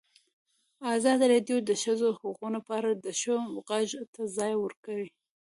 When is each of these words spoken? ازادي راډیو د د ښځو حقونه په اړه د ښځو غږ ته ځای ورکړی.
ازادي 0.95 1.25
راډیو 1.33 1.57
د 1.61 1.65
د 1.69 1.71
ښځو 1.83 2.07
حقونه 2.19 2.59
په 2.67 2.71
اړه 2.79 2.91
د 3.05 3.07
ښځو 3.21 3.53
غږ 3.69 3.89
ته 4.13 4.21
ځای 4.37 4.53
ورکړی. 4.57 5.07